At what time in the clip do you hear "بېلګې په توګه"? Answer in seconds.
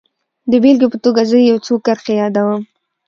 0.63-1.21